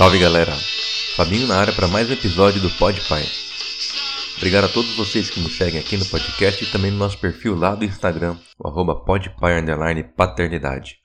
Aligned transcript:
Salve 0.00 0.18
galera! 0.18 0.52
Fabinho 1.14 1.46
na 1.46 1.58
área 1.58 1.74
para 1.74 1.86
mais 1.86 2.08
um 2.08 2.14
episódio 2.14 2.58
do 2.62 2.70
Pod 2.70 2.98
Pai. 3.06 3.22
Obrigado 4.38 4.64
a 4.64 4.68
todos 4.68 4.96
vocês 4.96 5.28
que 5.28 5.38
me 5.40 5.50
seguem 5.50 5.78
aqui 5.78 5.98
no 5.98 6.06
podcast 6.06 6.64
e 6.64 6.72
também 6.72 6.90
no 6.90 6.96
nosso 6.96 7.18
perfil 7.18 7.54
lá 7.54 7.74
do 7.74 7.84
Instagram, 7.84 8.34
o 8.58 8.66
arroba 8.66 9.04
Paternidade. 10.16 10.96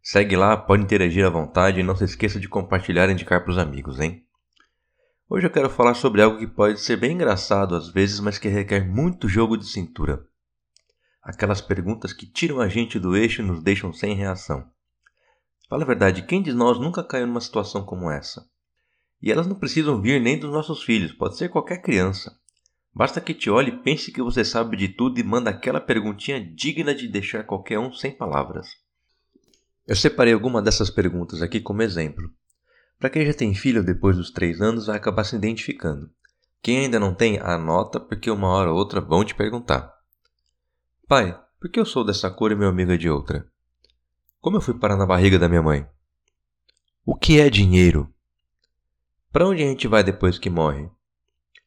Segue 0.00 0.36
lá, 0.36 0.56
pode 0.56 0.84
interagir 0.84 1.26
à 1.26 1.28
vontade 1.28 1.80
e 1.80 1.82
não 1.82 1.96
se 1.96 2.04
esqueça 2.04 2.38
de 2.38 2.48
compartilhar 2.48 3.08
e 3.08 3.12
indicar 3.12 3.42
para 3.42 3.50
os 3.50 3.58
amigos, 3.58 3.98
hein? 3.98 4.22
Hoje 5.28 5.44
eu 5.44 5.50
quero 5.50 5.68
falar 5.68 5.94
sobre 5.94 6.22
algo 6.22 6.38
que 6.38 6.46
pode 6.46 6.78
ser 6.78 6.96
bem 6.96 7.14
engraçado 7.14 7.74
às 7.74 7.88
vezes, 7.88 8.20
mas 8.20 8.38
que 8.38 8.46
requer 8.46 8.86
muito 8.86 9.28
jogo 9.28 9.56
de 9.56 9.66
cintura. 9.66 10.24
Aquelas 11.20 11.60
perguntas 11.60 12.12
que 12.12 12.24
tiram 12.24 12.60
a 12.60 12.68
gente 12.68 13.00
do 13.00 13.16
eixo 13.16 13.42
e 13.42 13.44
nos 13.44 13.60
deixam 13.60 13.92
sem 13.92 14.14
reação. 14.14 14.64
Fala 15.68 15.82
a 15.82 15.86
verdade, 15.86 16.22
quem 16.22 16.42
de 16.42 16.52
nós 16.52 16.78
nunca 16.78 17.04
caiu 17.04 17.26
numa 17.26 17.40
situação 17.40 17.84
como 17.84 18.10
essa? 18.10 18.48
E 19.20 19.30
elas 19.30 19.46
não 19.46 19.58
precisam 19.58 20.00
vir 20.00 20.20
nem 20.20 20.38
dos 20.38 20.50
nossos 20.50 20.82
filhos, 20.82 21.12
pode 21.12 21.36
ser 21.36 21.50
qualquer 21.50 21.82
criança. 21.82 22.34
Basta 22.94 23.20
que 23.20 23.34
te 23.34 23.50
olhe 23.50 23.82
pense 23.82 24.10
que 24.10 24.22
você 24.22 24.44
sabe 24.44 24.76
de 24.76 24.88
tudo 24.88 25.20
e 25.20 25.22
manda 25.22 25.50
aquela 25.50 25.80
perguntinha 25.80 26.42
digna 26.42 26.94
de 26.94 27.06
deixar 27.06 27.44
qualquer 27.44 27.78
um 27.78 27.92
sem 27.92 28.10
palavras. 28.10 28.66
Eu 29.86 29.94
separei 29.94 30.32
alguma 30.32 30.62
dessas 30.62 30.90
perguntas 30.90 31.42
aqui 31.42 31.60
como 31.60 31.82
exemplo. 31.82 32.30
Para 32.98 33.10
quem 33.10 33.26
já 33.26 33.34
tem 33.34 33.54
filho 33.54 33.84
depois 33.84 34.16
dos 34.16 34.30
3 34.30 34.60
anos, 34.60 34.86
vai 34.86 34.96
acabar 34.96 35.24
se 35.24 35.36
identificando. 35.36 36.10
Quem 36.62 36.78
ainda 36.78 36.98
não 36.98 37.14
tem, 37.14 37.38
anota 37.38 38.00
porque 38.00 38.30
uma 38.30 38.48
hora 38.48 38.72
ou 38.72 38.76
outra 38.76 39.00
vão 39.00 39.24
te 39.24 39.34
perguntar. 39.34 39.94
Pai, 41.06 41.38
por 41.60 41.70
que 41.70 41.78
eu 41.78 41.86
sou 41.86 42.04
dessa 42.04 42.30
cor 42.30 42.52
e 42.52 42.56
meu 42.56 42.68
amigo 42.68 42.92
é 42.92 42.96
de 42.96 43.08
outra? 43.08 43.46
Como 44.40 44.56
eu 44.56 44.60
fui 44.60 44.74
parar 44.74 44.96
na 44.96 45.04
barriga 45.04 45.36
da 45.36 45.48
minha 45.48 45.60
mãe? 45.62 45.84
O 47.04 47.16
que 47.16 47.40
é 47.40 47.50
dinheiro? 47.50 48.08
Para 49.32 49.48
onde 49.48 49.64
a 49.64 49.66
gente 49.66 49.88
vai 49.88 50.04
depois 50.04 50.38
que 50.38 50.48
morre? 50.48 50.88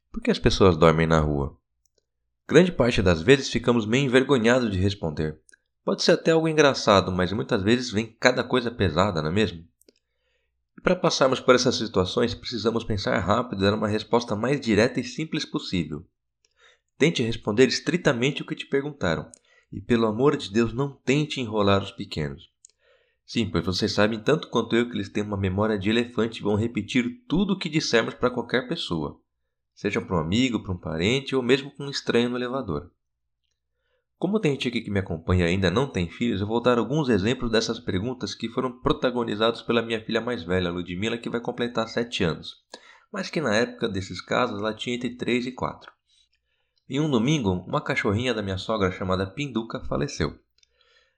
Por 0.09 0.21
que 0.21 0.31
as 0.31 0.39
pessoas 0.39 0.77
dormem 0.77 1.05
na 1.05 1.19
rua? 1.19 1.57
Grande 2.47 2.71
parte 2.71 3.01
das 3.01 3.21
vezes 3.21 3.49
ficamos 3.49 3.85
meio 3.85 4.05
envergonhados 4.05 4.71
de 4.71 4.79
responder. 4.79 5.37
Pode 5.83 6.01
ser 6.01 6.13
até 6.13 6.31
algo 6.31 6.47
engraçado, 6.47 7.11
mas 7.11 7.33
muitas 7.33 7.61
vezes 7.61 7.91
vem 7.91 8.15
cada 8.17 8.41
coisa 8.41 8.71
pesada, 8.71 9.21
não 9.21 9.29
é 9.29 9.33
mesmo? 9.33 9.67
E 10.77 10.81
para 10.81 10.95
passarmos 10.95 11.41
por 11.41 11.55
essas 11.55 11.75
situações, 11.75 12.33
precisamos 12.33 12.85
pensar 12.85 13.19
rápido 13.19 13.59
e 13.59 13.65
dar 13.65 13.73
uma 13.73 13.87
resposta 13.89 14.33
mais 14.33 14.61
direta 14.61 14.97
e 14.97 15.03
simples 15.03 15.43
possível. 15.43 16.07
Tente 16.97 17.21
responder 17.21 17.67
estritamente 17.67 18.41
o 18.41 18.45
que 18.45 18.55
te 18.55 18.65
perguntaram, 18.65 19.29
e 19.73 19.81
pelo 19.81 20.07
amor 20.07 20.37
de 20.37 20.49
Deus, 20.49 20.71
não 20.73 20.95
tente 21.03 21.41
enrolar 21.41 21.83
os 21.83 21.91
pequenos. 21.91 22.50
Sim, 23.31 23.49
pois 23.49 23.65
vocês 23.65 23.93
sabem 23.93 24.19
tanto 24.19 24.49
quanto 24.49 24.75
eu 24.75 24.89
que 24.89 24.93
eles 24.93 25.07
têm 25.07 25.23
uma 25.23 25.37
memória 25.37 25.79
de 25.79 25.89
elefante 25.89 26.41
e 26.41 26.43
vão 26.43 26.57
repetir 26.57 27.23
tudo 27.29 27.53
o 27.53 27.57
que 27.57 27.69
dissermos 27.69 28.13
para 28.13 28.29
qualquer 28.29 28.67
pessoa, 28.67 29.21
seja 29.73 30.01
para 30.01 30.17
um 30.17 30.19
amigo, 30.19 30.61
para 30.61 30.73
um 30.73 30.77
parente 30.77 31.33
ou 31.33 31.41
mesmo 31.41 31.71
para 31.71 31.85
um 31.85 31.89
estranho 31.89 32.29
no 32.29 32.35
elevador. 32.35 32.91
Como 34.19 34.37
tem 34.37 34.51
gente 34.51 34.67
aqui 34.67 34.81
que 34.81 34.91
me 34.91 34.99
acompanha 34.99 35.45
e 35.45 35.51
ainda 35.51 35.71
não 35.71 35.89
tem 35.89 36.09
filhos, 36.09 36.41
eu 36.41 36.45
vou 36.45 36.61
dar 36.61 36.77
alguns 36.77 37.07
exemplos 37.07 37.49
dessas 37.49 37.79
perguntas 37.79 38.35
que 38.35 38.49
foram 38.49 38.81
protagonizados 38.81 39.61
pela 39.61 39.81
minha 39.81 40.03
filha 40.03 40.19
mais 40.19 40.43
velha, 40.43 40.69
Ludmila, 40.69 41.17
que 41.17 41.29
vai 41.29 41.39
completar 41.39 41.87
7 41.87 42.25
anos, 42.25 42.55
mas 43.13 43.29
que 43.29 43.39
na 43.39 43.55
época 43.55 43.87
desses 43.87 44.19
casos 44.19 44.59
ela 44.59 44.73
tinha 44.73 44.97
entre 44.97 45.15
3 45.15 45.45
e 45.45 45.51
4. 45.53 45.89
Em 46.89 46.99
um 46.99 47.09
domingo, 47.09 47.63
uma 47.65 47.79
cachorrinha 47.79 48.33
da 48.33 48.43
minha 48.43 48.57
sogra 48.57 48.91
chamada 48.91 49.25
Pinduca 49.25 49.79
faleceu. 49.85 50.37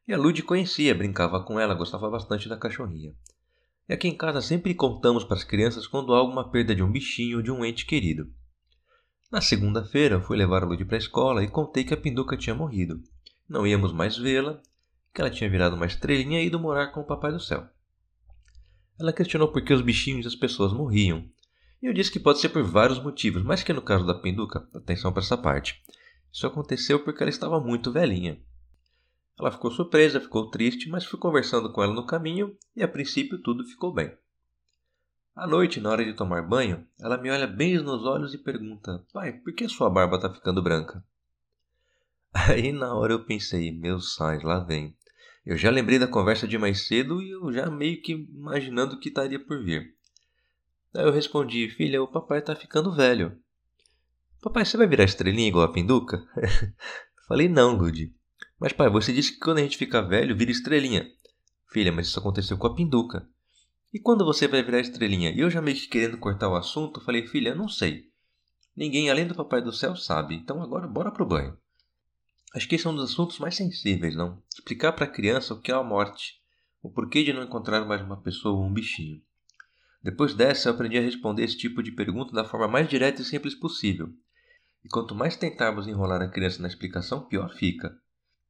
E 0.08 0.14
a 0.14 0.18
Lud 0.18 0.42
conhecia, 0.44 0.94
brincava 0.94 1.44
com 1.44 1.60
ela, 1.60 1.74
gostava 1.74 2.10
bastante 2.10 2.50
da 2.50 2.58
cachorrinha. 2.58 3.14
E 3.88 3.94
aqui 3.94 4.08
em 4.08 4.18
casa 4.18 4.42
sempre 4.42 4.74
contamos 4.74 5.24
para 5.24 5.38
as 5.38 5.44
crianças 5.44 5.88
quando 5.88 6.14
há 6.14 6.18
alguma 6.18 6.50
perda 6.50 6.76
de 6.76 6.84
um 6.84 6.92
bichinho 6.92 7.38
ou 7.38 7.44
de 7.44 7.52
um 7.52 7.64
ente 7.64 7.86
querido. 7.86 8.30
Na 9.32 9.42
segunda-feira, 9.42 10.22
fui 10.22 10.38
levar 10.38 10.64
a 10.64 10.66
Lud 10.66 10.84
para 10.86 10.96
a 10.96 11.00
escola 11.00 11.44
e 11.44 11.48
contei 11.48 11.84
que 11.84 11.94
a 11.94 11.98
Pinduca 11.98 12.38
tinha 12.38 12.54
morrido. 12.54 13.02
Não 13.48 13.66
íamos 13.66 13.92
mais 13.92 14.18
vê-la, 14.18 14.62
que 15.14 15.22
ela 15.22 15.30
tinha 15.30 15.50
virado 15.50 15.76
uma 15.76 15.86
estrelinha 15.86 16.42
e 16.42 16.48
ido 16.48 16.60
morar 16.60 16.88
com 16.88 17.02
o 17.02 17.06
Papai 17.06 17.32
do 17.32 17.40
Céu. 17.40 17.68
Ela 19.00 19.14
questionou 19.14 19.48
por 19.48 19.64
que 19.64 19.74
os 19.74 19.82
bichinhos 19.82 20.26
e 20.26 20.28
as 20.28 20.36
pessoas 20.36 20.72
morriam. 20.72 21.28
E 21.82 21.88
eu 21.88 21.94
disse 21.94 22.12
que 22.12 22.20
pode 22.20 22.40
ser 22.40 22.50
por 22.50 22.64
vários 22.64 23.02
motivos, 23.02 23.44
mas 23.44 23.64
que 23.64 23.74
no 23.74 23.82
caso 23.82 24.06
da 24.06 24.14
Pinduca, 24.14 24.68
atenção 24.74 25.12
para 25.12 25.24
essa 25.24 25.38
parte, 25.38 25.82
isso 26.32 26.46
aconteceu 26.46 27.04
porque 27.04 27.24
ela 27.24 27.30
estava 27.30 27.60
muito 27.60 27.92
velhinha. 27.92 28.40
Ela 29.40 29.52
ficou 29.52 29.72
surpresa, 29.72 30.20
ficou 30.20 30.50
triste, 30.50 30.90
mas 30.90 31.06
fui 31.06 31.20
conversando 31.20 31.72
com 31.72 31.84
ela 31.84 31.94
no 31.94 32.06
caminho 32.06 32.56
e 32.76 32.84
a 32.84 32.88
princípio 32.88 33.42
tudo 33.42 33.66
ficou 33.66 33.92
bem. 33.94 34.16
À 35.36 35.48
noite, 35.48 35.80
na 35.80 35.90
hora 35.90 36.06
de 36.06 36.14
tomar 36.14 36.44
banho, 36.44 36.88
ela 37.00 37.18
me 37.18 37.32
olha 37.32 37.48
bem 37.48 37.76
nos 37.80 38.06
olhos 38.06 38.36
e 38.36 38.38
pergunta: 38.38 39.04
Pai, 39.12 39.34
por 39.34 39.52
que 39.54 39.68
sua 39.68 39.90
barba 39.90 40.18
está 40.18 40.32
ficando 40.32 40.62
branca? 40.62 41.04
Aí 42.32 42.72
na 42.72 42.94
hora 42.94 43.14
eu 43.14 43.26
pensei: 43.26 43.72
Meu 43.72 44.00
sais, 44.00 44.44
lá 44.44 44.60
vem. 44.60 44.96
Eu 45.44 45.58
já 45.58 45.72
lembrei 45.72 45.98
da 45.98 46.08
conversa 46.08 46.48
de 46.48 46.58
mais 46.58 46.88
cedo 46.88 47.20
e 47.20 47.32
eu 47.32 47.52
já 47.52 47.70
meio 47.70 48.00
que 48.02 48.14
imaginando 48.14 48.96
o 48.96 49.00
que 49.00 49.10
estaria 49.10 49.44
por 49.44 49.64
vir. 49.64 49.96
Aí 50.96 51.04
eu 51.04 51.12
respondi: 51.12 51.68
Filha, 51.68 52.02
o 52.02 52.08
papai 52.08 52.38
está 52.38 52.56
ficando 52.56 52.96
velho. 52.96 53.36
Papai, 54.40 54.66
você 54.66 54.78
vai 54.78 54.86
virar 54.86 55.06
estrelinha 55.06 55.48
igual 55.48 55.66
a 55.66 55.74
pinduca? 55.74 56.24
Falei: 57.28 57.50
Não, 57.50 57.76
Ludi. 57.76 58.14
Mas 58.64 58.72
pai, 58.72 58.90
você 58.90 59.12
disse 59.12 59.34
que 59.34 59.40
quando 59.40 59.58
a 59.58 59.62
gente 59.62 59.78
fica 59.78 60.02
velho, 60.02 60.38
vira 60.38 60.50
estrelinha. 60.50 61.06
Filha, 61.70 61.92
mas 61.92 62.08
isso 62.08 62.18
aconteceu 62.18 62.58
com 62.58 62.66
a 62.66 62.74
pinduca. 62.74 63.28
E 63.94 64.00
quando 64.00 64.24
você 64.24 64.48
vai 64.48 64.64
virar 64.64 64.80
estrelinha? 64.80 65.32
E 65.32 65.42
eu 65.42 65.50
já 65.50 65.62
meio 65.62 65.76
que 65.76 65.90
querendo 65.90 66.18
cortar 66.18 66.48
o 66.48 66.56
assunto, 66.56 67.02
falei, 67.02 67.28
filha, 67.28 67.54
não 67.54 67.68
sei. 67.68 68.06
Ninguém 68.74 69.10
além 69.10 69.28
do 69.28 69.36
Papai 69.36 69.62
do 69.62 69.74
Céu 69.74 69.98
sabe, 69.98 70.36
então 70.36 70.64
agora 70.64 70.88
bora 70.88 71.12
pro 71.12 71.26
banho. 71.26 71.58
Acho 72.56 72.66
que 72.66 72.76
esse 72.76 72.88
é 72.88 72.90
um 72.90 72.96
dos 72.96 73.12
assuntos 73.12 73.38
mais 73.38 73.54
sensíveis, 73.54 74.16
não? 74.16 74.42
Explicar 74.50 74.94
para 74.94 75.04
a 75.04 75.12
criança 75.12 75.54
o 75.54 75.60
que 75.60 75.70
é 75.70 75.76
a 75.76 75.84
morte, 75.84 76.36
o 76.82 76.90
porquê 76.90 77.22
de 77.22 77.34
não 77.34 77.44
encontrar 77.44 77.84
mais 77.84 78.02
uma 78.02 78.22
pessoa 78.22 78.58
ou 78.58 78.64
um 78.64 78.72
bichinho. 78.72 79.22
Depois 80.02 80.34
dessa, 80.34 80.70
eu 80.70 80.74
aprendi 80.74 80.98
a 80.98 81.02
responder 81.02 81.44
esse 81.44 81.58
tipo 81.58 81.84
de 81.84 81.92
pergunta 81.92 82.32
da 82.32 82.46
forma 82.46 82.70
mais 82.70 82.88
direta 82.88 83.22
e 83.22 83.26
simples 83.26 83.56
possível. 83.56 84.08
E 84.86 84.88
quanto 84.88 85.14
mais 85.14 85.36
tentarmos 85.36 85.86
enrolar 85.86 86.22
a 86.22 86.30
criança 86.30 86.62
na 86.62 86.70
explicação, 86.70 87.28
pior 87.28 87.54
fica 87.54 88.02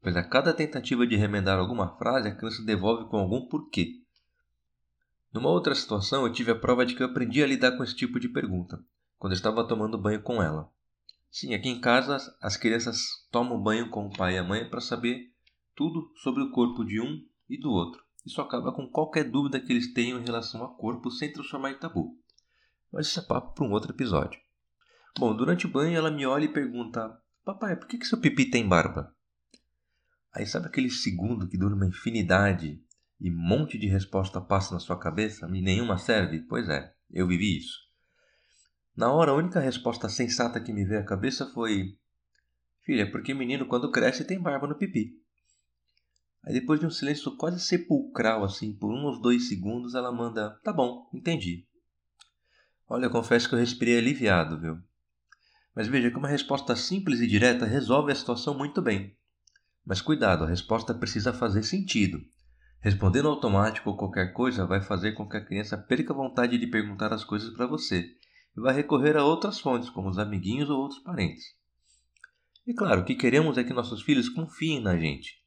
pois 0.03 0.17
a 0.17 0.23
cada 0.23 0.53
tentativa 0.53 1.07
de 1.07 1.15
remendar 1.15 1.57
alguma 1.57 1.97
frase 1.97 2.27
a 2.27 2.35
criança 2.35 2.61
devolve 2.63 3.09
com 3.09 3.17
algum 3.17 3.47
porquê. 3.47 4.01
Numa 5.33 5.49
outra 5.49 5.73
situação, 5.73 6.27
eu 6.27 6.33
tive 6.33 6.51
a 6.51 6.59
prova 6.59 6.85
de 6.85 6.93
que 6.93 7.01
eu 7.01 7.07
aprendi 7.07 7.41
a 7.41 7.47
lidar 7.47 7.77
com 7.77 7.83
esse 7.83 7.95
tipo 7.95 8.19
de 8.19 8.27
pergunta, 8.27 8.83
quando 9.17 9.31
eu 9.31 9.37
estava 9.37 9.65
tomando 9.65 9.97
banho 9.97 10.21
com 10.21 10.43
ela. 10.43 10.69
Sim, 11.31 11.53
aqui 11.55 11.69
em 11.69 11.79
casa 11.79 12.17
as 12.41 12.57
crianças 12.57 13.25
tomam 13.31 13.59
banho 13.59 13.89
com 13.89 14.05
o 14.05 14.15
pai 14.15 14.35
e 14.35 14.37
a 14.37 14.43
mãe 14.43 14.69
para 14.69 14.81
saber 14.81 15.31
tudo 15.73 16.11
sobre 16.17 16.43
o 16.43 16.51
corpo 16.51 16.83
de 16.83 17.01
um 17.01 17.25
e 17.49 17.57
do 17.57 17.71
outro. 17.71 18.03
Isso 18.25 18.41
acaba 18.41 18.71
com 18.71 18.87
qualquer 18.87 19.23
dúvida 19.23 19.59
que 19.59 19.71
eles 19.71 19.93
tenham 19.93 20.19
em 20.19 20.25
relação 20.25 20.61
ao 20.61 20.75
corpo 20.75 21.09
sem 21.09 21.31
transformar 21.31 21.71
em 21.71 21.79
tabu. 21.79 22.15
Mas 22.91 23.07
isso 23.07 23.19
é 23.19 23.23
papo 23.23 23.55
para 23.55 23.65
um 23.65 23.71
outro 23.71 23.91
episódio. 23.91 24.39
Bom, 25.17 25.35
durante 25.35 25.65
o 25.65 25.69
banho 25.69 25.97
ela 25.97 26.11
me 26.11 26.25
olha 26.25 26.45
e 26.45 26.53
pergunta: 26.53 27.19
Papai, 27.43 27.75
por 27.75 27.87
que, 27.87 27.97
que 27.97 28.05
seu 28.05 28.19
pipi 28.19 28.45
tem 28.45 28.67
barba? 28.67 29.13
Aí 30.33 30.47
sabe 30.47 30.65
aquele 30.65 30.89
segundo 30.89 31.47
que 31.47 31.57
dura 31.57 31.75
uma 31.75 31.85
infinidade 31.85 32.81
e 33.21 33.29
um 33.29 33.37
monte 33.37 33.77
de 33.77 33.87
resposta 33.87 34.41
passa 34.41 34.73
na 34.73 34.79
sua 34.79 34.97
cabeça 34.97 35.47
e 35.53 35.61
nenhuma 35.61 35.97
serve? 35.97 36.39
Pois 36.39 36.67
é, 36.67 36.91
eu 37.11 37.27
vivi 37.27 37.57
isso. 37.57 37.77
Na 38.95 39.11
hora, 39.11 39.31
a 39.31 39.35
única 39.35 39.59
resposta 39.59 40.09
sensata 40.09 40.59
que 40.59 40.73
me 40.73 40.85
veio 40.85 41.01
à 41.01 41.05
cabeça 41.05 41.45
foi: 41.51 41.97
Filha, 42.81 43.09
porque 43.11 43.33
menino 43.33 43.67
quando 43.67 43.91
cresce 43.91 44.25
tem 44.25 44.41
barba 44.41 44.67
no 44.67 44.75
pipi. 44.75 45.13
Aí 46.43 46.53
depois 46.53 46.79
de 46.79 46.85
um 46.85 46.91
silêncio 46.91 47.35
quase 47.37 47.59
sepulcral, 47.59 48.43
assim, 48.43 48.73
por 48.73 48.91
uns 48.91 49.21
dois 49.21 49.47
segundos, 49.47 49.93
ela 49.93 50.11
manda: 50.11 50.59
Tá 50.63 50.73
bom, 50.73 51.09
entendi. 51.13 51.65
Olha, 52.87 53.05
eu 53.05 53.11
confesso 53.11 53.47
que 53.47 53.55
eu 53.55 53.59
respirei 53.59 53.97
aliviado, 53.97 54.59
viu? 54.59 54.77
Mas 55.75 55.87
veja 55.87 56.11
que 56.11 56.17
uma 56.17 56.27
resposta 56.27 56.75
simples 56.75 57.19
e 57.19 57.27
direta 57.27 57.65
resolve 57.65 58.11
a 58.11 58.15
situação 58.15 58.55
muito 58.55 58.81
bem. 58.81 59.15
Mas 59.85 60.01
cuidado, 60.01 60.43
a 60.43 60.47
resposta 60.47 60.93
precisa 60.93 61.33
fazer 61.33 61.63
sentido. 61.63 62.19
Respondendo 62.79 63.29
automático 63.29 63.89
ou 63.89 63.97
qualquer 63.97 64.33
coisa 64.33 64.65
vai 64.65 64.81
fazer 64.81 65.13
com 65.13 65.27
que 65.27 65.37
a 65.37 65.45
criança 65.45 65.77
perca 65.77 66.13
a 66.13 66.15
vontade 66.15 66.57
de 66.57 66.67
perguntar 66.67 67.13
as 67.13 67.23
coisas 67.23 67.49
para 67.53 67.67
você 67.67 68.05
e 68.55 68.61
vai 68.61 68.73
recorrer 68.73 69.17
a 69.17 69.23
outras 69.23 69.59
fontes, 69.59 69.89
como 69.89 70.09
os 70.09 70.19
amiguinhos 70.19 70.69
ou 70.69 70.79
outros 70.79 71.01
parentes. 71.01 71.43
E 72.65 72.73
claro, 72.73 73.01
o 73.01 73.05
que 73.05 73.15
queremos 73.15 73.57
é 73.57 73.63
que 73.63 73.73
nossos 73.73 74.01
filhos 74.01 74.29
confiem 74.29 74.81
na 74.81 74.97
gente. 74.97 75.41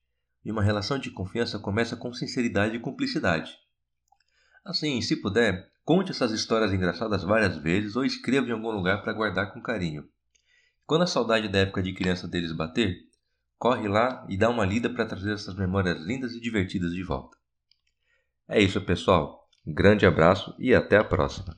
E 0.45 0.51
uma 0.51 0.63
relação 0.63 0.99
de 0.99 1.11
confiança 1.11 1.59
começa 1.59 1.97
com 1.97 2.13
sinceridade 2.13 2.77
e 2.77 2.81
cumplicidade. 2.81 3.53
Assim, 4.65 5.01
se 5.01 5.17
puder, 5.17 5.71
conte 5.85 6.11
essas 6.11 6.33
histórias 6.33 6.73
engraçadas 6.73 7.23
várias 7.23 7.57
vezes 7.57 7.97
ou 7.97 8.05
escreva 8.05 8.49
em 8.49 8.53
algum 8.53 8.71
lugar 8.71 9.03
para 9.03 9.13
guardar 9.13 9.53
com 9.53 9.63
carinho. 9.63 10.09
Quando 10.85 11.03
a 11.03 11.07
saudade 11.07 11.49
da 11.49 11.61
época 11.61 11.83
de 11.83 11.93
criança 11.93 12.29
deles 12.29 12.53
bater, 12.53 12.97
Corre 13.59 13.89
lá 13.89 14.27
e 14.29 14.37
dá 14.37 14.51
uma 14.51 14.67
lida 14.67 14.91
para 14.91 15.07
trazer 15.07 15.33
essas 15.33 15.55
memórias 15.55 15.99
lindas 16.05 16.33
e 16.35 16.41
divertidas 16.41 16.93
de 16.93 17.03
volta. 17.03 17.37
É 18.49 18.61
isso, 18.61 18.81
pessoal. 18.83 19.49
grande 19.67 20.05
abraço 20.07 20.55
e 20.59 20.75
até 20.75 20.99
a 20.99 21.05
próxima. 21.05 21.57